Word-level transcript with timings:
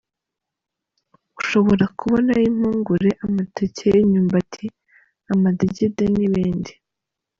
Ushobora 1.39 1.85
kubonayo 1.97 2.43
impungure, 2.51 3.09
amateke, 3.25 3.87
imyumbati 4.03 4.65
amadegede 5.33 6.03
n’ibindi. 6.15 6.71